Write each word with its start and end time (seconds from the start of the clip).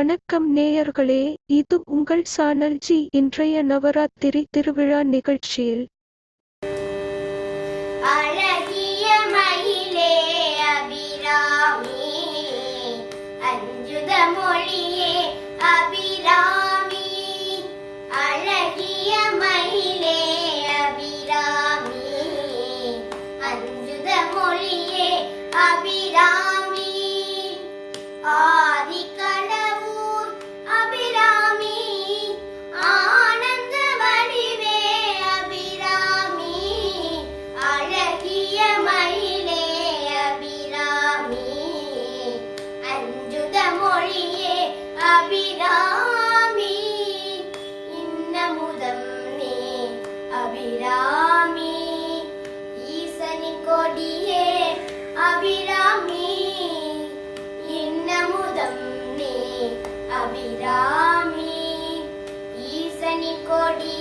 வணக்கம் 0.00 0.44
நேயர்களே 0.56 1.22
இது 1.46 1.76
உங்கள் 1.86 2.22
சானல்ஜி 2.36 2.96
இன்றைய 3.10 3.62
நவராத்திரி 3.62 4.40
திருவிழா 4.50 5.00
நிகழ்ச்சியில் 5.06 5.82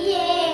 yeah. 0.06 0.49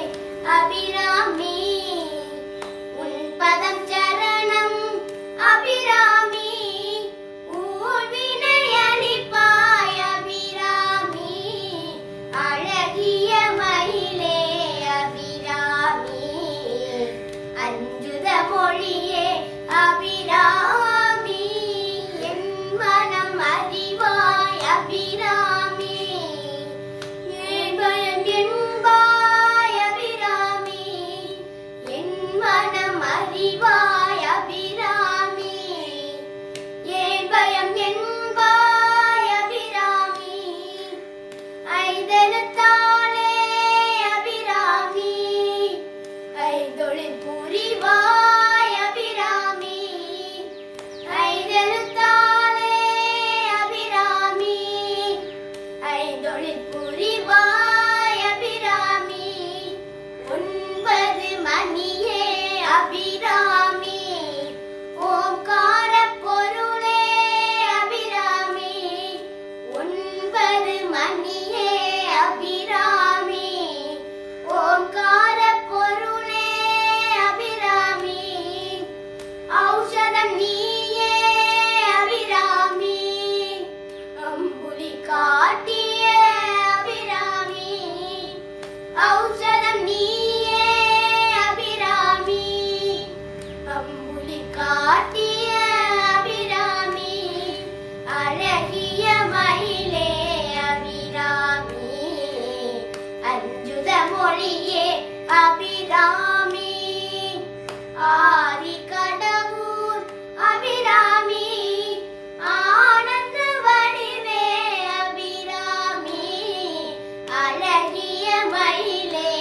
അലഹിയ 117.45 118.27
മയിലേ 118.53 119.31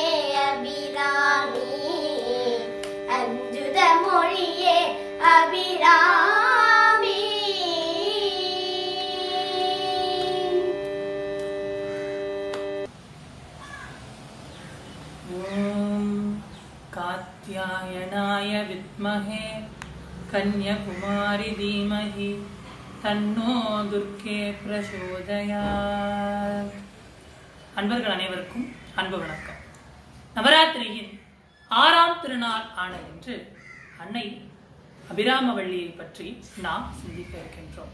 അഭിരാമി. 0.44 1.68
അഞ്ജുത 3.16 3.78
മൊഴിയെ 4.02 4.78
അഭിരാമി. 5.32 7.20
കാത്യായനായ 16.96 18.50
വിദ്മഹേ 18.68 19.46
കന്യകുമാരി 20.32 21.50
ധീമഹി 21.60 22.30
തന്നോ 23.02 23.54
ദുർഗേ 23.90 24.40
പ്രചോദയാ 24.60 25.64
அன்பர்கள் 27.78 28.12
அனைவருக்கும் 28.14 28.66
அன்பு 29.00 29.16
வணக்கம். 29.18 29.56
நவராத்திரியின் 30.34 31.08
ஆறாம் 31.70 32.20
திருநாள் 32.22 32.66
ஆன 32.82 32.92
என்று 33.10 33.34
அன்னை 34.02 34.22
அபிராமவள்ளியை 35.12 35.88
பற்றி 35.96 36.26
நாம் 36.64 36.84
சிந்திக்க 37.00 37.32
இருக்கின்றோம். 37.38 37.90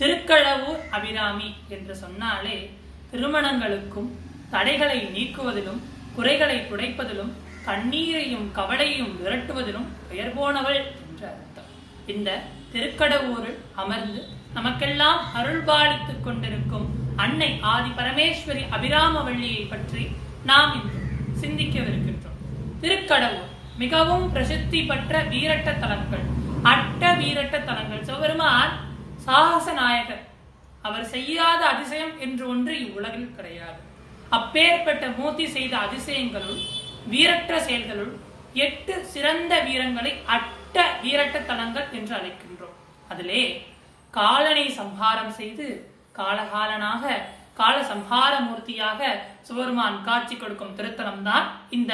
திருக்களவூர் 0.00 0.82
அபிராமி 0.96 1.48
என்று 1.68 1.96
சொன்னாலே 2.02 2.58
திருமணங்களுக்கும் 3.12 4.10
தடைகளை 4.50 4.98
நீக்குவதிலும் 5.16 5.80
குறைகளை 6.16 6.58
துடைப்பதிலும் 6.70 7.32
கண்ணீரையும் 7.68 8.46
கவலையும் 8.52 9.12
விரட்டுவதிலும் 9.22 9.88
பெயர் 10.08 10.34
போனவள் 10.36 10.80
என்ற 11.06 11.22
அர்த்தம். 11.32 11.72
இந்த 12.14 12.38
திருக்கடவூரில் 12.74 13.58
அமர்ந்து 13.74 14.22
நமக்கெல்லாம் 14.52 15.20
அருள்பாலித்துக் 15.34 16.24
கொண்டிருக்கும் 16.24 16.86
அன்னை 17.24 17.50
ஆதி 17.72 17.90
பரமேஸ்வரி 17.98 18.62
அபிராமவள்ளியை 18.76 19.62
பற்றி 19.72 20.02
நாம் 20.50 20.72
இன்று 20.78 21.00
சிந்திக்கவிருக்கின்றோம். 21.42 22.40
திருக்கடவூர் 22.82 23.52
மிகவும் 23.82 24.26
பிரசித்தி 24.34 24.80
பெற்ற 24.90 25.22
வீரட்ட 25.32 25.70
தலங்கள் 25.82 26.24
அட்ட 26.72 27.02
வீரட்ட 27.20 27.56
தலங்கள். 27.70 28.04
சிவபெருமான் 28.08 28.74
சாகச 29.26 29.66
நாயகர் 29.80 30.24
அவர் 30.88 31.06
செய்யாத 31.14 31.60
அதிசயம் 31.72 32.14
என்று 32.24 32.44
ஒன்று 32.52 32.74
இவ்வுலகில் 32.84 33.34
கிடையாது. 33.36 33.80
அப்பேற்பட்ட 34.36 35.06
மூர்த்தி 35.18 35.46
செய்த 35.56 35.74
அதிசயங்களுள் 35.86 36.60
வீரற்ற 37.12 37.52
செயல்களுள் 37.66 38.12
எட்டு 38.66 38.94
சிறந்த 39.14 39.54
வீரங்களை 39.66 40.12
அட்ட 40.36 40.76
வீரட்ட 41.02 41.36
தலங்கள் 41.50 41.88
என்று 41.98 42.14
அழைக்கின்றோம். 42.18 42.76
அதிலே 43.12 43.42
காலனை 44.14 44.66
சம்ஹாரம் 44.80 45.34
செய்து 45.40 45.66
காலகாலனாக 46.18 47.04
கால 47.60 47.76
சம்ஹார 47.90 48.32
மூர்த்தியாக 48.46 49.00
சிவபெருமான் 49.46 49.98
காட்சி 50.08 50.34
கொடுக்கும் 50.36 50.74
திருத்தலம் 50.78 51.22
தான் 51.28 51.46
இந்த 51.76 51.92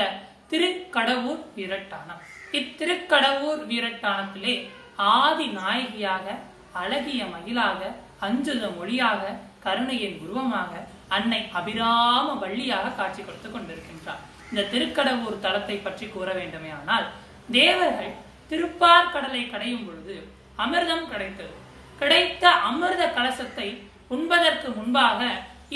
திருக்கடவூர் 0.52 1.42
வீரட்டானம். 1.58 2.22
இத்திருக்கடவூர் 2.58 3.60
வீரட்டானத்திலே 3.70 4.54
ஆதி 5.12 5.46
நாயகியாக 5.58 6.26
அழகிய 6.82 7.20
மயிலாக 7.34 7.80
அஞ்சுத 8.26 8.64
மொழியாக 8.78 9.22
கருணையின் 9.64 10.18
உருவமாக 10.24 10.72
அன்னை 11.16 11.40
அபிராம 11.58 12.26
வள்ளியாக 12.42 12.92
காட்சி 12.98 13.20
கொடுத்து 13.22 13.48
கொண்டிருக்கின்றார். 13.48 14.20
இந்த 14.50 14.62
திருக்கடவூர் 14.72 15.42
தலத்தை 15.46 15.76
பற்றி 15.78 16.06
கூற 16.08 16.28
வேண்டுமே 16.40 16.70
ஆனால் 16.80 17.06
தேவர்கள் 17.58 18.12
திருப்பார் 18.50 19.12
கடலை 19.14 19.42
கடையும் 19.46 19.86
பொழுது 19.86 20.16
அமிர்தம் 20.64 21.08
கிடைத்தது. 21.12 21.54
கிடைத்த 22.00 22.44
அமிர்த 22.68 23.02
கலசத்தை 23.16 23.68
உண்பதற்கு 24.16 24.68
முன்பாக 24.78 25.20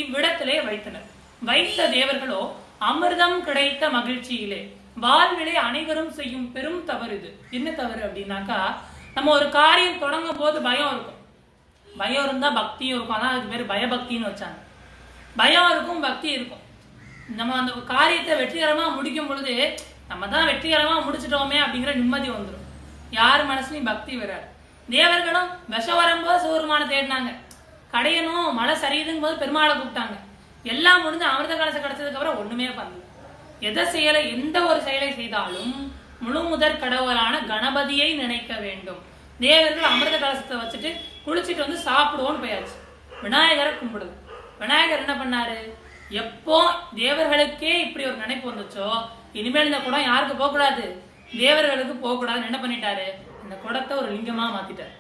இவ்விடத்திலே 0.01 0.57
வைத்தனர். 0.69 1.07
வைத்த 1.49 1.89
தேவர்களோ 1.97 2.43
அமிர்தம் 2.89 3.39
கிடைத்த 3.47 3.85
மகிழ்ச்சியிலே. 3.97 4.61
வாழ்விலே 5.05 5.55
அனைவரும் 5.67 6.13
செய்யும் 6.19 6.47
பெரும் 6.55 6.83
தவறு 6.91 7.15
இது. 7.19 7.31
என்ன 7.57 7.69
தவறு 7.81 8.03
அப்படின்னாக்கா 8.07 8.61
நம்ம 9.17 9.33
ஒரு 9.39 9.47
காரியம் 9.59 10.03
தொடங்கும் 10.05 10.41
போது 10.43 10.59
பயம் 10.69 10.93
இருக்கும். 10.95 11.21
பயம் 11.87 12.25
இருந்தா 12.29 12.49
பக்தியும் 12.61 12.97
இருக்கும். 12.97 13.17
அதான் 13.19 13.35
அதுக்கு 13.35 13.53
பேர் 13.53 13.73
பயபக்தின்னு 13.73 14.29
வச்சாங்க. 14.31 14.59
பயம் 15.41 15.71
இருக்கும் 15.75 16.05
பக்தி 16.07 16.29
இருக்கும். 16.37 16.63
நம்ம 17.39 17.55
அந்த 17.61 17.73
காரியத்தை 17.95 18.35
வெற்றிகரமா 18.41 18.85
முடிக்கும் 18.97 19.31
பொழுது 19.31 19.55
நம்ம 20.11 20.27
தான் 20.35 20.49
வெற்றிகரமா 20.51 20.97
முடிச்சிட்டோமே 21.07 21.59
அப்படிங்கிற 21.63 21.93
நிம்மதி 22.01 22.29
வந்துடும் 22.35 22.67
யார் 23.19 23.49
மனசுலயும் 23.51 23.91
பக்தி 23.91 24.13
வராது. 24.21 24.47
தேவர்களும் 24.89 25.49
விஷம் 25.73 26.01
வரும்போது 26.01 26.43
சிவருமான 26.43 26.83
தேடினாங்க. 26.93 27.31
கடையணும் 27.95 28.49
மழை 28.59 28.75
சரியுதுங்க 28.85 29.23
போது 29.25 29.43
பெருமாளை 29.43 29.73
கூப்பிட்டாங்க. 29.75 30.17
எல்லாம் 30.73 31.03
முடிஞ்சு 31.05 31.27
அமிர்த 31.33 31.55
கலசம் 31.57 31.85
கிடைச்சதுக்கு 31.85 32.19
அப்புறம் 32.19 32.39
ஒண்ணுமே 32.43 32.69
பண்ணல. 32.79 33.03
எதை 33.69 33.85
செயலை 33.93 34.23
எந்த 34.37 34.57
ஒரு 34.71 34.81
செயலை 34.87 35.11
செய்தாலும் 35.19 35.75
முழு 36.25 36.41
முதற் 36.51 36.81
கடவுளான 36.83 37.35
கணபதியை 37.51 38.09
நினைக்க 38.23 38.53
வேண்டும். 38.65 39.01
தேவர்கள் 39.45 39.91
அமிர்த 39.91 40.17
கலசத்தை 40.19 40.57
வச்சுட்டு 40.63 40.91
குளிச்சுட்டு 41.27 41.65
வந்து 41.65 41.79
சாப்பிடுவோம்னு 41.89 42.43
போயாச்சு. 42.45 42.77
விநாயகரை 43.25 43.73
கும்பிடுது. 43.73 44.15
விநாயகர் 44.63 45.03
என்ன 45.05 45.15
பண்ணாரு? 45.23 45.59
எப்போ 46.23 46.59
தேவர்களுக்கே 47.01 47.73
இப்படி 47.85 48.05
ஒரு 48.11 48.19
நினைப்பு 48.25 48.47
வந்துச்சோ 48.51 48.89
இனிமேல் 49.39 49.69
இந்த 49.71 49.81
குடம் 49.87 50.09
யாருக்கு 50.11 50.35
போகக்கூடாது? 50.35 50.85
தேவர்களுக்கு 51.43 51.95
போகக்கூடாதுன்னு 52.05 52.51
என்ன 52.51 52.61
பண்ணிட்டாரு? 52.65 53.07
இந்த 53.45 53.55
குடத்தை 53.65 53.95
ஒரு 54.03 54.09
லிங்கமா 54.15 54.45
மாத்திட்டார். 54.57 54.95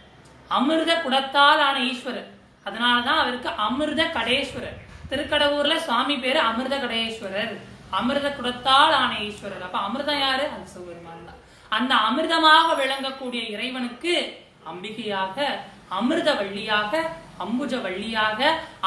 அமிர்த 0.56 0.94
குடத்தால் 1.05 1.62
ஆன 1.69 1.77
ஈஸ்வரர். 1.91 2.31
அதனாலதான் 2.66 3.22
அவருக்கு 3.22 3.50
அமிர்த 3.66 4.02
கடேஸ்வரர். 4.16 4.78
திருக்கடவுர்ல 5.10 5.74
சுவாமி 5.86 6.16
பேரு 6.24 6.40
அமிர்த 6.50 6.76
கடேஸ்வரர். 6.84 7.54
அமிர்த 7.98 8.28
குடத்தால் 8.38 8.94
ஆன 9.02 9.12
ஈஸ்வரர். 9.28 9.64
அப்ப 9.66 9.78
அமிர்தம் 9.86 10.22
யாரு? 10.24 10.44
அந்த 10.54 10.66
சிவபெருமான் 10.72 11.28
தான். 11.28 11.40
அந்த 11.78 11.94
அமிர்தமாக 12.08 12.68
விளங்கக்கூடிய 12.82 13.42
இறைவனுக்கு 13.54 14.14
அம்பிகையாக 14.70 15.36
அமிர்த 15.98 16.30
வள்ளியாக 16.40 16.92
அம்புஜ 17.44 17.74
வள்ளியாக 17.86 18.40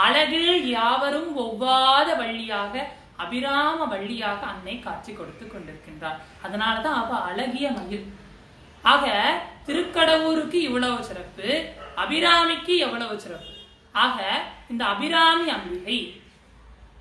அழகில் 0.05 0.53
யாவரும் 0.77 1.29
ஒவ்வாத 1.43 2.09
வள்ளியாக 2.21 2.83
அபிராம 3.23 3.85
வள்ளியாக 3.93 4.41
அன்னை 4.53 4.75
காட்சி 4.79 5.11
கொடுத்து 5.13 5.45
கொண்டிருக்கின்றார். 5.45 6.19
அதனாலதான் 6.45 6.97
அவ 7.01 7.19
அழகிய 7.29 7.67
மயில். 7.77 8.05
ஆக 8.93 9.05
திருக்கடவுருக்கு 9.67 10.59
இவ்வளவு 10.67 11.07
சிறப்பு 11.09 11.47
அபிராமிக்கு 12.03 12.75
எவ்வளவு 12.87 13.15
சிறப்பு? 13.25 13.53
ஆக 13.95 14.17
இந்த 14.71 14.83
அபிராமி 14.85 15.47
அம்பிகை 15.57 15.97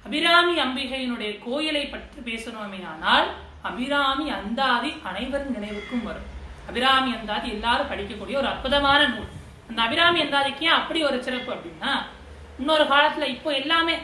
அபிராமி 0.07 0.55
அம்பிகையினுடைய 0.65 1.31
கோயிலை 1.47 1.85
பற்றி 1.87 2.21
பேசணுமே 2.29 2.81
ஆனால் 2.93 3.27
அபிராமி 3.69 4.27
அந்தாதி 4.31 4.91
அனைவரும் 5.09 5.55
நினைவுக்கும் 5.57 6.05
வரும். 6.09 6.29
அபிராமி 6.69 7.11
அந்தாதி 7.19 7.49
எல்லாரும் 7.57 7.91
படிக்கக்கூடிய 7.91 8.37
ஒரு 8.43 8.49
அற்புதமான 8.53 9.01
நூல். 9.07 9.33
அந்த 9.69 9.81
அபிராமி 9.87 10.19
அந்தாதிக்கு 10.25 10.67
ஏன் 10.69 10.79
அப்படி 10.81 11.01
ஒரு 11.09 11.19
சிறப்பு 11.27 11.51
அப்படின்னா 11.55 11.93
இன்னொரு 12.61 12.85
காலத்துல 12.93 13.27
இப்போ 13.35 13.51
எல்லாமே 13.63 13.95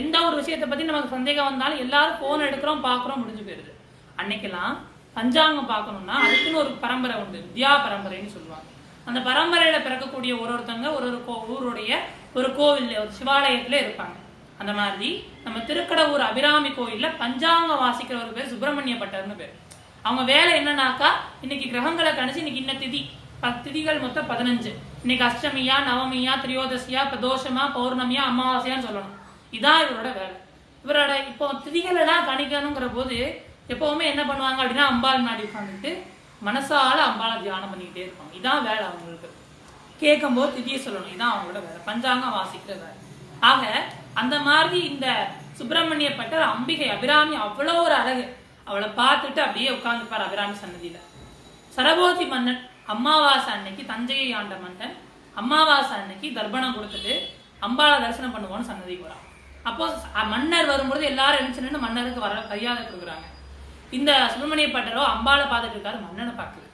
எந்த 0.00 0.16
ஒரு 0.26 0.36
விஷயத்தை 0.40 0.68
பத்தி 0.68 0.84
நமக்கு 0.84 1.14
சந்தேகம் 1.16 1.48
வந்தாலும் 1.50 1.82
எல்லாரும் 1.84 2.20
போன் 2.22 2.46
எடுக்கிறோம் 2.48 2.84
பாக்குறோம் 2.88 3.20
முடிஞ்சு 3.22 3.44
போயிருது. 3.48 3.72
அன்னைக்கெல்லாம் 4.20 4.76
பஞ்சாங்கம் 5.18 5.70
பார்க்கணும்னா 5.72 6.16
அதுக்குன்னு 6.24 6.62
ஒரு 6.64 6.72
பரம்பரை 6.84 7.16
உண்டு. 7.22 7.38
வித்யா 7.46 7.72
பரம்பரைன்னு 7.86 8.34
சொல்லுவாங்க. 8.36 8.68
அந்த 9.08 9.20
பரம்பரையில 9.28 9.78
பிறக்கக்கூடிய 9.86 10.32
ஒரு 10.42 10.50
ஒருத்தங்க 10.54 10.88
ஒரு 10.98 11.06
ஒரு 11.32 11.38
ஊருடைய 11.54 11.92
ஒரு 12.36 12.48
கோவில்ல 12.58 12.98
ஒரு 13.04 13.12
சிவாலயத்தில் 13.18 13.82
இருப்பாங்க. 13.84 14.16
அந்த 14.60 14.72
மாதிரி 14.72 15.08
நம்ம 15.44 15.58
திருக்கடவுர் 15.68 16.24
அபிராமி 16.28 16.70
கோயிலில் 16.70 17.16
பஞ்சாங்க 17.22 17.72
வாசிக்கிற 17.84 18.16
ஒரு 18.24 18.32
பேர் 18.36 18.50
சுப்பிரமணிய 18.52 18.96
பட்டர்னு 19.02 19.36
பேர். 19.40 19.54
அவங்க 20.02 20.22
வேலை 20.32 20.52
என்னன்னாக்கா 20.60 21.08
இன்னைக்கு 21.44 21.66
கிரகங்களை 21.72 22.10
கணிச்சு 22.18 22.42
இன்னைக்கு 22.42 22.62
இன்ன 22.64 22.74
திதி. 22.82 23.02
பத்து 23.40 23.64
திதிகள் 23.64 24.00
மொத்தம் 24.04 24.28
பதினஞ்சு. 24.30 24.70
இன்னைக்கு 25.02 25.24
அஷ்டமியா 25.26 25.76
நவமியா 25.88 26.32
திரியோதசியா 26.44 27.02
பிரதோஷமா 27.12 27.64
பௌர்ணமியா 27.76 28.22
அமாவாசையான்னு 28.30 28.86
சொல்லணும். 28.88 29.16
இதான் 29.56 29.82
இவரோட 29.84 30.08
வேலை. 30.20 30.36
இவரோட 30.84 31.12
இப்போ 31.30 31.46
திதிகள் 31.64 32.00
எல்லாம் 32.02 32.28
கணிக்கணுங்கிற 32.28 32.88
போது 32.94 33.18
எப்பவுமே 33.72 34.04
என்ன 34.12 34.22
பண்ணுவாங்க 34.28 34.60
அப்படின்னா 34.62 34.86
அம்பாள் 34.92 35.26
நாடி 35.28 35.42
உட்காந்துட்டு 35.48 35.90
மனசால 36.46 36.98
அம்பாளை 37.08 37.36
தியானம் 37.42 37.72
பண்ணிக்கிட்டே 37.72 38.04
இருப்பாங்க. 38.06 38.32
இதான் 38.40 38.66
வேலை 38.68 38.84
அவங்களுக்கு. 38.90 39.28
கேட்கும்போது 40.02 40.54
திதியை 40.56 40.78
சொல்லணும் 40.84 41.12
இதான் 41.14 41.34
அவங்களோட 41.34 41.60
வேலை. 41.66 41.80
பஞ்சாங்கம் 41.88 42.36
வாசிக்கிற 42.38 42.74
வேலை. 42.82 42.96
ஆக 43.50 43.62
அந்த 44.20 44.36
மாதிரி 44.48 44.78
இந்த 44.92 45.06
சுப்பிரமணிய 45.58 46.08
பட்டர் 46.20 46.50
அம்பிகை 46.52 46.88
அபிராமி 46.96 47.36
அவ்வளோ 47.46 47.74
ஒரு 47.84 47.94
அழகு. 48.00 48.24
அவளை 48.68 48.88
பார்த்துட்டு 49.00 49.40
அப்படியே 49.44 49.68
உட்காந்துப்பார் 49.76 50.26
அபிராமி 50.26 50.56
சன்னதியில. 50.62 50.98
சரபோதி 51.76 52.24
மன்னன் 52.32 52.62
அமாவாசை 52.94 53.50
அன்னைக்கு 53.54 53.82
தஞ்சையை 53.92 54.28
ஆண்ட 54.38 54.54
மன்னன் 54.64 54.94
அமாவாசை 55.40 55.94
அன்னைக்கு 56.00 56.28
தர்ப்பணம் 56.38 56.76
கொடுத்துட்டு 56.76 57.14
அம்பாவை 57.66 57.96
தரிசனம் 58.04 58.34
பண்ணுவோம்னு 58.34 58.68
சன்னதி 58.70 58.96
வரான் 59.04 59.24
அப்போ 59.68 59.84
மன்னர் 60.32 60.70
வரும்பொழுது 60.72 61.04
எல்லாரும் 61.12 61.40
எழுந்து 61.40 61.84
மன்னருக்கு 61.84 62.20
வர 62.24 62.34
மரியாதை 62.50 62.82
கொடுக்குறாங்க. 62.82 63.26
இந்த 63.96 64.10
சுப்பிரமணிய 64.32 64.68
பட்டரோ 64.76 65.02
அம்பாவை 65.14 65.44
பார்த்துட்டு 65.52 65.76
இருக்காரு 65.76 65.98
மன்னனை 66.06 66.32
பார்க்குது 66.40 66.68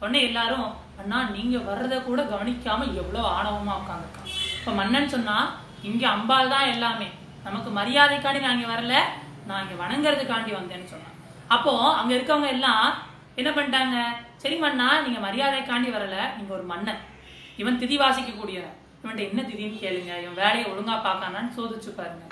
உடனே 0.00 0.20
எல்லாரும் 0.28 0.68
அண்ணா 1.00 1.18
நீங்க 1.36 1.56
வர்றத 1.68 1.96
கூட 2.08 2.20
கவனிக்காம 2.32 2.86
எவ்வளவு 3.00 3.26
ஆணவமா 3.36 3.74
உட்காந்துருக்கான் 3.80 4.30
இப்ப 4.60 4.72
மன்னன் 4.80 5.12
சொன்னா 5.14 5.36
இங்க 5.88 6.04
அம்பாள் 6.14 6.52
தான் 6.54 6.70
எல்லாமே. 6.74 7.08
நமக்கு 7.46 7.70
மரியாதைக்காண்டி 7.78 8.40
நான் 8.44 8.56
இங்க 8.56 8.70
வரல. 8.72 8.94
நான் 9.48 9.62
இங்க 9.64 9.76
வணங்குறதுக்காண்டி 9.82 10.50
வந்தேன்னு 10.56 10.90
சொன்னான். 10.94 11.14
அப்போ 11.54 11.72
அங்க 11.98 12.10
இருக்கவங்க 12.16 12.48
எல்லாம் 12.56 12.86
என்ன 13.40 13.50
பண்ணிட்டாங்க? 13.50 13.98
சரி 14.42 14.56
மண்ணா 14.64 14.88
நீங்க 15.04 15.20
மரியாதைக்காண்டி 15.26 15.90
வரல. 15.96 16.16
நீங்க 16.38 16.52
ஒரு 16.58 16.64
மன்னன். 16.72 17.00
இவன் 17.60 17.80
திதி 17.82 17.96
வாசிக்க 18.02 18.32
கூடியவன் 18.32 18.74
இவன்ட்ட 19.02 19.22
என்ன 19.28 19.40
திதின்னு 19.50 19.82
கேளுங்க. 19.84 20.12
இவன் 20.24 20.40
வேலையை 20.42 20.66
ஒழுங்கா 20.72 20.96
பார்க்கானான்னு 21.06 21.56
சோதிச்சு 21.58 21.92
பாருங்க. 22.00 22.24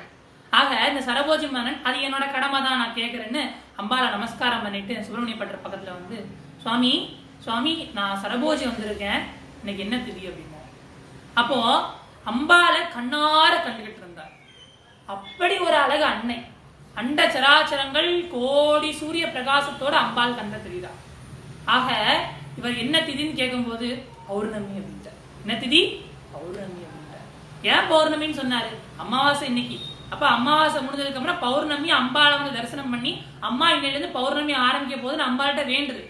ஆக 0.58 0.72
இந்த 0.90 1.00
சரபோஜி 1.08 1.46
மன்னன் 1.54 1.80
அது 1.88 2.04
என்னோட 2.06 2.26
கடமை 2.34 2.58
தான் 2.66 2.80
நான் 2.82 2.98
கேட்கறேன்னு 2.98 3.42
அம்பாளை 3.80 4.08
நமஸ்காரம் 4.16 4.64
பண்ணிட்டு 4.66 4.94
சுப்பிரமணிய 5.04 5.36
பட்டர் 5.38 5.64
பக்கத்துல 5.64 5.94
வந்து 5.98 6.18
சுவாமி 6.62 6.92
சுவாமி 7.46 7.72
நான் 7.96 8.20
சரபோஜி 8.22 8.64
வந்திருக்கேன். 8.68 9.20
இன்னைக்கு 9.60 9.82
என்ன 9.86 9.96
திதி 10.06 10.22
அப்படின்னா 10.30 10.60
அப்போ 11.40 11.58
அம்பாளை 12.30 12.80
கண்ணார 12.94 13.52
கண்டுகிட்டு 13.66 14.00
இருந்தார். 14.02 14.32
அப்படி 15.14 15.54
ஒரு 15.66 15.76
அழகு 15.82 16.04
அன்னை. 16.12 16.38
அண்ட 17.00 17.20
சராச்சரங்கள் 17.34 18.10
கோடி 18.34 18.90
சூரிய 19.00 19.26
பிரகாசத்தோட 19.34 19.94
அம்பாள் 20.04 20.38
கண்ட 20.38 20.56
தெரியுதா 20.66 20.92
ஆக 21.74 21.88
இவர் 22.58 22.80
என்ன 22.84 22.96
திதின்னு 23.08 23.38
கேட்கும்போது 23.40 23.88
பௌர்ணமி 24.28 24.74
அப்படின்ட்டார். 24.80 25.20
என்ன 25.42 25.54
திதி? 25.62 25.80
பௌர்ணமி 26.34 26.80
அப்படின்ட்டார். 26.86 27.26
ஏன் 27.72 27.88
பௌர்ணமின்னு 27.92 28.40
சொன்னாரு? 28.42 28.72
அமாவாசை 29.04 29.46
இன்னைக்கு. 29.52 29.78
அப்ப 30.12 30.24
அமாவாசை 30.36 30.80
முடிஞ்சதுக்கு 30.82 31.20
அப்புறம் 31.20 31.42
பௌர்ணமி 31.46 31.88
அம்பாளை 32.00 32.34
வந்து 32.38 32.56
தரிசனம் 32.58 32.92
பண்ணி 32.96 33.14
அம்மா 33.48 33.68
இன்னையில 33.76 33.94
இருந்து 33.94 34.16
பௌர்ணமி 34.18 34.54
ஆரம்பிக்க 34.66 34.96
போதுன்னு 35.04 35.28
அம்பாள்கிட்ட 35.30 35.64
வேண்டுது. 35.74 36.04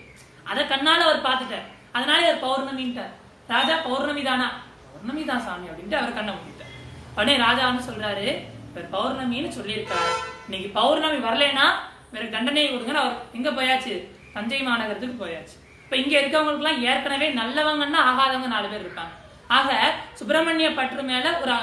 அதை 0.51 0.63
கண்ணால 0.73 1.01
அவர் 1.09 1.27
பார்த்துட்டார். 1.29 1.67
அதனால 1.97 2.21
அவர் 2.27 2.45
பௌர்ணமின்ட்டார். 2.47 3.13
ராஜா 3.55 3.75
பௌர்ணமி 3.89 4.23
தானா? 4.29 4.49
பௌர்ணமி 4.93 5.23
தான் 5.31 5.45
சாமி 5.47 5.67
அப்படின்ட்டு 5.71 5.99
அவர் 6.01 6.17
கண்ணை 6.19 6.33
மூடிட்டார். 6.37 6.73
உடனே 7.17 7.35
ராஜா 7.47 7.63
வந்து 7.69 7.89
சொல்றாரு 7.91 8.27
இவர் 8.71 8.89
பௌர்ணமின்னு 8.97 9.51
சொல்லியிருக்காரு. 9.59 10.11
இன்னைக்கு 10.47 10.69
பௌர்ணமி 10.79 11.19
வரலைன்னா 11.29 11.67
வேற 12.15 12.25
தண்டனையை 12.35 12.69
கொடுங்கன்னு 12.73 13.03
அவர் 13.05 13.17
எங்க 13.39 13.51
போயாச்சு? 13.59 13.95
தஞ்சை 14.35 14.61
மாநகரத்துக்கு 14.69 15.17
போயாச்சு. 15.23 15.57
இப்ப 15.85 15.97
இங்க 16.03 16.15
இருக்கவங்களுக்குலாம் 16.21 16.83
ஏற்கனவே 16.91 17.27
நல்லவங்கன்னா 17.41 18.01
ஆகாதவங்க 18.11 18.49
நாலு 18.55 18.69
பேர் 18.73 18.85
இருப்பாங்க 18.87 19.15
ஆக 19.57 19.71
சுப்பிரமணிய 20.19 20.69
பற்று 20.79 21.03
மேல 21.11 21.27
ஒரு 21.43 21.55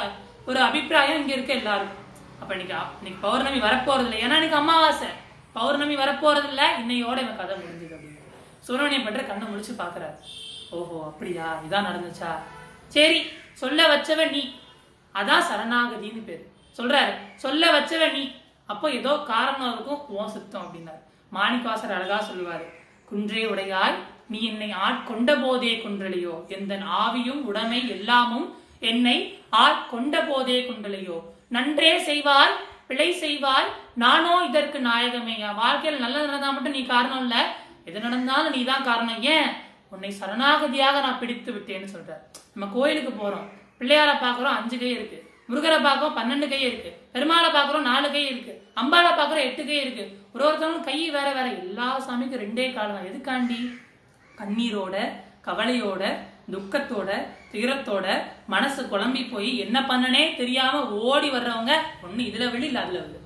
ஒரு 0.50 0.60
அபிப்பிராயம் 0.68 1.20
இங்க 1.22 1.34
இருக்க 1.36 1.54
எல்லாருக்கும். 1.62 2.02
அப்ப 2.42 2.52
இன்னைக்கு 2.56 2.76
இன்னைக்கு 3.00 3.20
பௌர்ணமி 3.26 3.60
வரப்போறது 3.68 4.06
இல்லை 4.08 4.20
ஏன்னா 4.26 4.38
இன்னைக்கு 4.40 4.62
அமாவாசை. 4.62 5.10
பௌர்ணமி 5.58 5.96
வரப்போறது 6.04 6.48
இல்லை 6.52 6.68
இன்னையோட 6.82 7.18
இவன் 7.24 7.40
கதை 7.42 7.56
முடிஞ்சது. 7.60 8.03
சுப்பிரமணிய 8.66 9.00
பற்று 9.06 9.24
கண்ணை 9.28 9.46
முழிச்சு 9.48 9.74
பாக்குறாரு. 9.82 10.18
ஓஹோ 10.78 10.98
அப்படியா? 11.10 11.48
இதான் 11.66 11.88
நடந்துச்சா? 11.90 12.32
சரி 12.96 13.20
சொல்ல 13.62 13.80
வச்சவ 13.92 14.30
நீ. 14.36 14.44
அதான் 15.16 15.48
சரணாகதின்னு 15.50 16.22
பேரு. 16.30 16.44
சொல்றாரு 16.78 17.14
சொல்ல 17.44 17.64
வச்சவ 17.76 18.04
நீ. 18.12 18.24
அப்போ 18.72 18.88
ஏதோ 19.00 19.14
காரணம் 19.32 19.72
இருக்கும் 19.74 20.02
உன் 20.18 20.34
சுத்தம் 20.36 20.64
அப்படின்னாரு. 20.66 21.02
மாணிக்கவாசர் 21.32 21.96
அழகா 21.98 22.18
சொல்லுவாரு. 22.30 22.66
குன்றே 23.10 23.44
உடையாய் 23.52 23.96
நீ 24.34 24.40
என்னை 24.50 24.68
ஆட்கொண்ட 24.88 25.32
போதே 25.42 25.72
குன்றலையோ 25.84 26.36
எந்தன் 26.56 26.86
ஆவியும் 27.02 27.42
உடைமை 27.50 27.80
எல்லாமும் 27.96 28.48
என்னை 28.92 29.18
ஆட்கொண்ட 29.64 30.16
போதே 30.30 30.58
குன்றலையோ 30.68 31.18
நன்றே 31.56 31.92
செய்வாய் 32.08 32.56
பிழை 32.88 33.10
செய்வாய் 33.24 33.68
நானோ 34.04 34.34
இதற்கு 34.48 34.80
நாயகமே. 34.88 35.36
வாழ்க்கையில் 35.62 36.02
நல்லது 36.02 36.28
நடந்தா 36.28 36.50
மட்டும் 36.50 36.76
நீ 36.78 36.82
காரணம் 36.86 37.22
இல்ல. 37.26 37.36
எது 37.86 38.00
நடந்தாலும் 38.00 38.56
நீ 38.56 38.64
தான் 38.64 38.88
காரணம். 38.90 39.22
ஏன்? 39.22 39.50
உன்னை 39.90 40.10
சரணாகதியாக 40.20 41.02
நான் 41.06 41.20
பிடித்து 41.20 41.52
விட்டேன்னு 41.52 41.94
சொல்றார். 41.96 42.24
நம்ம 42.54 42.70
கோயிலுக்கு 42.76 43.12
போறோம். 43.24 43.48
பிள்ளையாரை 43.80 44.16
பாக்குறோம் 44.26 44.58
அஞ்சு 44.60 44.78
கை 44.78 44.92
இருக்கு. 44.92 45.18
முருகரை 45.50 45.78
பார்க்குறோம் 45.86 46.18
பன்னெண்டு 46.18 46.48
கை 46.50 46.62
இருக்கு. 46.62 46.92
பெருமாளை 47.14 47.50
பார்க்குறோம் 47.56 47.88
நாலு 47.92 48.12
கை 48.12 48.26
இருக்கு. 48.26 48.54
அம்பாளை 48.82 49.12
பார்க்குறோம் 49.20 49.48
எட்டு 49.48 49.66
கை 49.66 49.80
இருக்கு. 49.82 50.04
ஒரு 50.34 50.44
ஒருத்தவங்களும் 50.48 50.88
கை 50.90 51.10
வேற 51.10 51.32
வேற. 51.32 51.48
எல்லா 51.64 51.88
சாமிக்கும் 52.08 52.44
ரெண்டே 52.44 52.74
காலம் 52.74 52.96
தான். 52.98 53.10
எதுக்காண்டி? 53.10 53.60
கண்ணீரோட 54.40 54.96
கவலையோட 55.48 56.04
துக்கத்தோட 56.54 57.10
துயரத்தோட 57.52 58.06
மனசு 58.54 58.82
குழம்பி 58.84 59.22
போய் 59.32 59.58
என்ன 59.58 59.78
பண்ணனே 59.82 60.24
தெரியாம 60.38 60.82
ஓடி 60.90 61.30
வர்றவங்க 61.30 61.74
ஒண்ணு 62.06 62.22
இதுல 62.30 62.48
விழு 62.52 62.66
இல்ல 62.66 62.80
அதுல 62.80 63.00
விழு. 63.00 63.20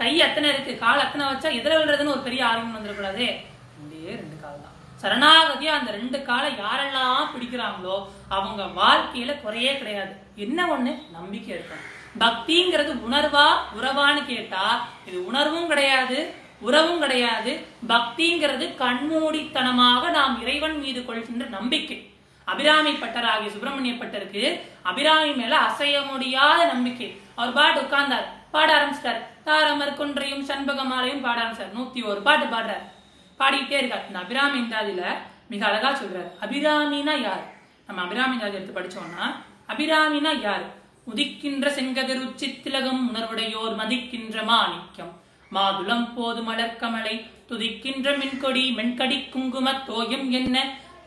கை 0.00 0.22
அத்தனை 0.22 0.48
இருக்கு. 0.50 0.72
கால் 0.78 1.04
அத்தனை 1.04 1.26
வச்சா 1.26 1.50
இதுல 1.58 1.78
விழுறதுன்னு 1.78 2.14
ஒரு 2.16 2.24
பெரிய 2.26 2.46
ஆர்வம் 2.46 2.74
வந்துடக்கூடாதே. 2.76 3.28
ரெண்டே 3.78 4.02
ரெண்டு 4.20 4.36
கால் 4.42 4.64
தான். 4.64 4.74
சரணாகதியா 5.02 5.72
அந்த 5.78 5.90
ரெண்டு 5.90 6.18
காலை 6.22 6.50
யாரெல்லாம் 6.52 7.28
பிடிக்கிறாங்களோ 7.34 7.96
அவங்க 8.28 8.62
வாழ்க்கையில 8.80 9.40
குறையே 9.42 9.78
கிடையாது. 9.78 10.12
என்ன 10.34 10.66
ஒண்ணு? 10.74 10.92
நம்பிக்கை 11.12 11.52
இருக்கும். 11.56 11.84
பக்திங்கிறது 12.22 12.92
உணர்வா? 13.08 13.48
உறவான்னு 13.78 14.26
கேட்டா 14.26 14.64
இது 15.08 15.26
உணர்வும் 15.26 15.68
கிடையாது 15.68 16.18
உறவும் 16.60 17.00
கிடையாது. 17.00 17.52
பக்திங்கிறது 17.88 18.64
கண்மூடித்தனமாக 18.82 20.10
நாம் 20.10 20.40
இறைவன் 20.42 20.78
மீது 20.78 21.04
கொள்கின்ற 21.04 21.46
நம்பிக்கை. 21.46 21.98
அபிராமி 22.44 22.90
பட்டராகிய 22.90 23.50
சுப்பிரமணிய 23.54 23.94
பட்டருக்கு 23.94 24.44
அபிராமி 24.82 25.32
மேல 25.40 25.54
அசைய 25.58 25.96
முடியாத 26.10 26.60
நம்பிக்கை. 26.72 27.20
அவர் 27.34 27.56
பாட்டு 27.58 27.80
உட்கார்ந்தார் 27.80 28.26
பாட 28.50 28.68
ஆரம்பிச்சிட்டார். 28.76 29.20
தாரமர் 29.46 29.96
குன்றையும் 29.96 30.46
சண்பகமாலையும் 30.50 31.24
பாட 31.26 31.38
ஆரம்பிச்சார். 31.42 31.74
நூத்தி 31.78 32.00
ஒரு 32.10 32.20
பாட்டு 32.20 32.46
பாடுறார். 32.46 32.84
பாடிக்கிட்டே 33.38 33.78
இருக்கார். 33.80 34.06
இந்த 34.06 34.18
அபிராமி 34.18 34.58
இந்தாதில 34.60 35.02
மிக 35.52 35.66
அழகா 35.66 35.90
சொல்றாரு. 36.00 36.30
அபிராமினா 36.44 37.14
யார்? 37.26 37.44
நம்ம 37.86 38.02
அபிராமி 38.02 38.36
இந்தாதி 38.36 38.58
எடுத்து 38.58 38.76
படிச்சோம்னா 38.78 39.26
அபிராமினா 39.72 40.32
யார்? 40.40 40.66
உதிக்கின்ற 41.10 41.66
செங்கதிர் 41.76 42.24
உச்சித்திலகம் 42.24 43.02
உணர்வுடையோர் 43.08 43.74
மதிக்கின்ற 43.80 44.44
மாணிக்கம். 44.44 45.12
மாதுளம் 45.52 46.08
போது 46.14 46.40
மலர்க்கமலை 46.42 47.14
துதிக்கின்ற 47.50 48.08
மின்கொடி 48.22 48.64
மென்கடி 48.78 49.28
குங்கும 49.28 49.70
தோயம் 49.88 50.28
என்ன? 50.30 50.56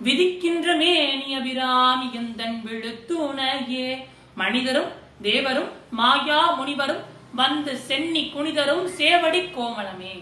விதிக்கின்ற 0.04 0.76
மேனி 0.78 1.36
அபிராமி 1.40 2.08
எந்தன் 2.14 2.58
விழுத்துணையே? 2.66 3.88
மனிதரும் 4.36 4.92
தேவரும் 5.22 5.72
மாயா 5.92 6.40
முனிவரும் 6.52 7.04
வந்து 7.36 7.74
சென்னி 7.88 8.24
குனிதரும் 8.36 8.86
சேவடி 8.98 9.42
கோமலமே 9.58 10.14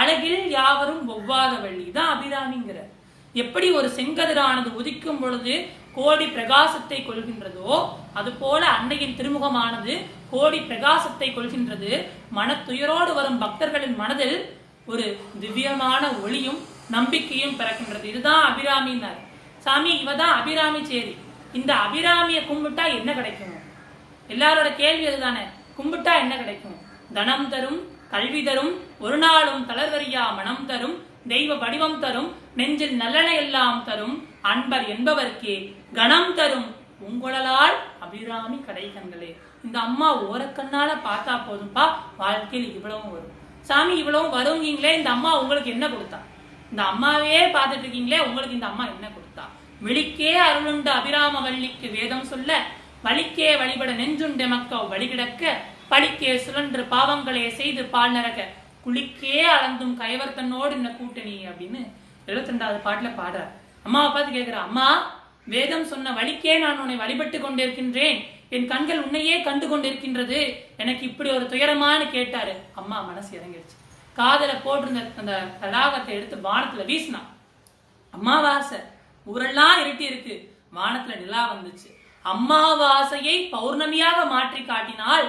அழகில் 0.00 0.40
யாவரும் 0.58 1.02
ஒவ்வாத 1.14 1.52
வள்ளி. 1.64 1.86
தான் 1.96 2.12
அபிராமிங்கிற. 2.14 2.78
எப்படி 3.42 3.66
ஒரு 3.78 3.88
செங்கதிரானது 3.96 4.70
உதிக்கும் 4.80 5.20
பொழுது 5.22 5.54
கோடி 5.96 6.26
பிரகாசத்தை 6.36 6.98
கொள்கின்றதோ 7.00 7.70
அது 8.18 8.30
போல 8.42 8.62
அன்னையின் 8.76 9.16
திருமுகமானது 9.18 9.94
கோடி 10.32 10.58
பிரகாசத்தை 10.70 11.28
கொள்கின்றது. 11.36 11.90
மனத்துயரோடு 12.38 13.12
வரும் 13.18 13.40
பக்தர்களின் 13.44 13.96
மனதில் 14.02 14.36
ஒரு 14.90 15.06
திவ்யமான 15.42 16.02
ஒளியும் 16.24 16.60
நம்பிக்கையும் 16.96 17.58
பிறக்கின்றது. 17.60 18.04
இதுதான் 18.12 18.44
அபிராமினார் 18.50 19.18
சாமி 19.64 19.92
இவதான் 20.02 20.34
அபிராமி 20.40 20.80
சேரி. 20.90 21.14
இந்த 21.58 21.70
அபிராமியை 21.84 22.40
கும்பிட்டா 22.50 22.84
என்ன 22.98 23.10
கிடைக்கும்? 23.18 23.54
எல்லாரோட 24.34 24.68
கேள்வி 24.80 25.06
அதுதானே. 25.10 25.44
கும்பிட்டா 25.78 26.12
என்ன 26.24 26.34
கிடைக்கும்? 26.42 26.76
தனம் 27.16 27.48
தரும் 27.52 27.80
கல்வி 28.10 28.42
தரும் 28.42 28.72
ஒரு 29.00 29.18
நாளும் 29.18 29.66
தளர்வரியா 29.66 30.34
மனம் 30.36 30.66
தரும் 30.66 30.96
தெய்வ 31.28 31.54
வடிவம் 31.54 31.98
தரும் 31.98 32.28
நெஞ்சில் 32.54 32.96
நல்லன 32.96 33.34
எல்லாம் 33.34 33.84
தரும் 33.84 34.16
அன்பர் 34.42 34.86
என்பவர்க்கே 34.88 35.56
கணம் 35.92 36.34
தரும் 36.34 36.68
உங்களால் 37.00 37.76
அபிராமி 38.00 38.58
கடைகங்களே 38.58 39.30
இந்த 39.64 39.78
அம்மா 39.78 40.08
ஓரக்கண்ணால 40.28 40.90
பார்த்தா 41.04 41.34
போதும்பா 41.48 41.84
வாழ்க்கையில் 42.16 42.74
இவ்வளவும் 42.74 43.12
வரும். 43.12 43.34
சாமி 43.64 43.94
இவ்வளவும் 43.98 44.34
வருவீங்களே 44.34 44.92
இந்த 44.94 45.10
அம்மா 45.10 45.30
உங்களுக்கு 45.38 45.70
என்ன 45.70 45.86
கொடுத்தா? 45.86 46.18
இந்த 46.72 46.82
அம்மாவே 46.82 47.40
பார்த்துட்டு 47.52 47.84
இருக்கீங்களே 47.84 48.18
உங்களுக்கு 48.20 48.54
இந்த 48.54 48.66
அம்மா 48.66 48.84
என்ன 48.86 49.06
கொடுத்தா? 49.08 49.44
விழிக்கே 49.80 50.32
அருளுண்ட 50.46 50.88
அபிராம 50.92 51.40
வள்ளிக்கு 51.40 51.88
வேதம் 51.90 52.24
சொல்ல 52.24 52.50
வலிக்கே 53.04 53.56
வழிபட 53.56 53.90
நெஞ்சுண்டெமக்க 53.92 54.74
வழி 54.74 54.88
வழிகிடக்க 54.92 55.42
பழிக்கே 55.90 56.32
சுழன்று 56.44 56.82
பாவங்களே 56.90 57.44
செய்து 57.58 57.84
பால் 57.94 58.14
நரக. 58.16 58.40
குளிக்கே 58.84 59.38
அளந்தும் 59.54 59.94
கைவர்த்தனோடு 60.02 60.72
இந்த 60.76 60.76
என்ன 60.78 60.90
கூட்டணி 60.98 61.36
அப்படின்னு 61.50 61.80
எழுபத்தி 62.28 62.52
ரெண்டாவது 62.52 62.78
பாட்டுல 62.86 63.08
பாடுறார். 63.20 63.50
அம்மாவை 63.86 64.08
பார்த்து 64.10 64.32
கேட்கிற 64.32 64.58
அம்மா 64.66 64.88
வேதம் 65.54 65.86
சொன்ன 65.92 66.12
வழிக்கே 66.18 66.54
நான் 66.64 66.80
உன்னை 66.82 66.96
வழிபட்டு 66.96 67.38
கொண்டிருக்கின்றேன். 67.38 68.18
என் 68.56 68.68
கண்கள் 68.72 69.02
உன்னையே 69.06 69.36
கண்டு 69.46 69.66
கொண்டிருக்கின்றது. 69.66 70.38
எனக்கு 70.82 71.02
இப்படி 71.10 71.30
ஒரு 71.30 71.46
துயரமான்னு 71.52 72.06
கேட்டாரு. 72.10 72.54
அம்மா 72.80 72.98
மனசு 73.00 73.30
இறங்கிடுச்சு 73.38 73.76
காதல 74.18 74.52
போட்டிருந்த 74.64 75.02
அந்த 75.20 75.34
தடாகத்தை 75.62 76.12
எடுத்து 76.18 76.36
வானத்துல 76.48 76.84
வீசினான். 76.90 77.28
அம்மாவாசை 78.12 78.78
ஊரெல்லாம் 79.24 79.80
இருட்டி 79.82 80.04
இருக்கு. 80.10 80.36
வானத்துல 80.76 81.16
நிலா 81.24 81.42
வந்துச்சு. 81.52 81.90
அம்மாவாசையை 82.24 83.36
பௌர்ணமியாக 83.52 84.18
மாற்றி 84.32 84.60
காட்டினால் 84.64 85.26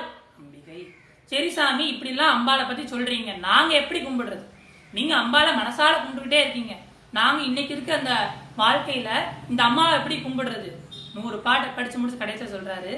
சரி 1.32 1.50
சாமி 1.50 1.88
இப்படி 1.88 2.12
எல்லாம் 2.14 2.34
அம்பாளை 2.36 2.64
பத்தி 2.68 2.84
சொல்றீங்க. 2.84 3.32
நாங்க 3.48 3.72
எப்படி 3.82 4.00
கும்பிடுறது? 4.00 4.46
நீங்க 4.94 5.14
அம்பாளை 5.16 5.52
மனசால 5.62 5.98
கும்பிட்டுக்கிட்டே 5.98 6.40
இருக்கீங்க. 6.44 6.76
நாங்க 7.18 7.40
இன்னைக்கு 7.44 7.74
இருக்க 7.76 7.92
அந்த 7.98 8.14
வாழ்க்கையில 8.62 9.10
இந்த 9.50 9.62
அம்மாவை 9.64 9.94
எப்படி 9.98 10.16
கும்பிடுறது? 10.16 10.70
நூறு 11.16 11.38
பாட்டை 11.46 11.70
படிச்சு 11.70 11.98
முடிச்சு 11.98 12.20
கடைசியா 12.22 12.48
சொல்றாரு 12.56 12.92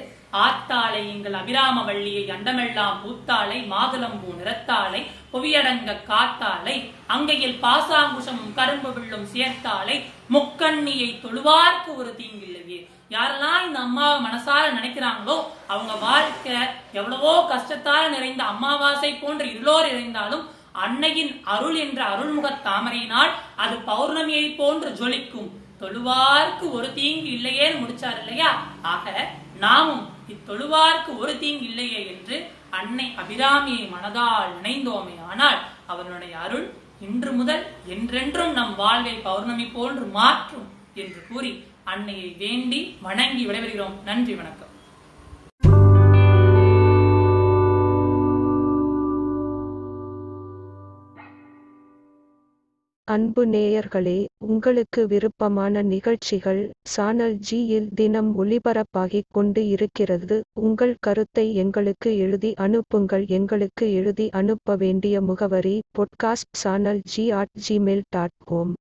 ஆத்தாளை 0.44 1.00
எங்கள் 1.14 1.36
அபிராம 1.40 1.84
வள்ளியை 1.84 2.22
அண்டமெல்லாம் 2.34 2.98
பூத்தாளை 3.02 3.58
மாதுளம்பூ 3.72 4.30
நிறத்தாளை 4.38 5.00
புவியடங்க 5.32 5.92
காத்தாளை 6.10 6.76
அங்கையில் 7.14 7.58
பாசாங்குஷமும் 7.64 8.56
கரும்பு 8.58 8.90
வில்லும் 8.96 9.26
சேர்த்தாளை 9.34 9.96
முக்கண்ணியை 10.34 11.10
தொழுவார்க்கு 11.24 11.90
ஒரு 11.96 12.12
தீங்கில்லையே 12.20 12.80
யாரெல்லாம் 13.12 13.66
இந்த 13.66 13.78
அம்மாவை 13.78 14.18
மனசார 14.20 14.64
நினைக்கிறாங்களோ 14.72 15.36
அவங்க 15.66 15.94
வாழ்க்கை 16.00 16.56
எவ்வளவோ 16.92 17.32
கஷ்டத்தால் 17.48 18.10
நிறைந்த 18.10 18.42
அமாவாசை 18.44 19.10
போன்ற 19.14 19.44
இருளோர் 19.46 19.88
இறைந்தாலும் 19.88 20.44
அன்னையின் 20.84 21.32
அருள் 21.44 21.76
என்ற 21.76 22.00
அருள்முக 22.04 22.50
தாமரையினால் 22.64 23.32
அது 23.56 23.74
பௌர்ணமியை 23.86 24.56
போன்று 24.56 24.90
ஜொலிக்கும். 24.90 25.50
தொழுவார்க்கு 25.80 26.70
ஒரு 26.70 26.94
தீங்கு 26.94 27.28
இல்லையேன்னு 27.32 27.80
முடிச்சார் 27.80 28.18
இல்லையா? 28.20 28.50
ஆக 28.82 29.06
நாமும் 29.58 30.04
இத்தொழுவார்க்கு 30.28 31.18
ஒரு 31.18 31.38
தீங்கு 31.38 31.64
இல்லையே 31.64 32.00
என்று 32.08 32.36
அன்னை 32.70 33.06
அபிராமியை 33.16 33.84
மனதால் 33.90 34.52
நினைந்தோமே 34.56 35.16
ஆனால் 35.30 35.58
அவனுடைய 35.86 36.38
அருள் 36.38 36.66
இன்று 37.00 37.32
முதல் 37.32 37.62
என்றென்றும் 37.86 38.52
நம் 38.52 38.74
வாழ்வை 38.74 39.14
பௌர்ணமி 39.20 39.66
போன்று 39.68 40.06
மாற்றும் 40.12 40.68
என்று 40.94 41.20
கூறி 41.28 41.52
அன்னையை 41.84 42.34
வேண்டி 42.38 42.94
வணங்கி 43.02 43.46
விடைபெறுகிறோம். 43.46 44.02
நன்றி 44.04 44.34
வணக்கம். 44.34 44.70
அன்பு 53.04 53.46
நேயர்களே 53.46 54.24
உங்களுக்கு 54.44 55.06
விருப்பமான 55.06 55.82
நிகழ்ச்சிகள் 55.82 56.70
சானல் 56.82 57.38
ஜியில் 57.50 57.88
தினம் 57.94 58.44
ஒளிபரப்பாகிக் 58.44 59.30
கொண்டு 59.32 59.68
இருக்கிறது. 59.68 60.42
உங்கள் 60.52 60.96
கருத்தை 61.00 61.54
எங்களுக்கு 61.54 62.18
எழுதி 62.18 62.54
அனுப்புங்கள். 62.54 63.26
எங்களுக்கு 63.26 63.92
எழுதி 63.92 64.30
அனுப்ப 64.30 64.76
வேண்டிய 64.76 65.20
முகவரி 65.20 65.80
podcast 65.98 66.52
channel 66.52 67.00
G 67.04 67.30
at 67.30 67.54
Gmail 67.68 68.02
dot 68.08 68.38
com 68.50 68.72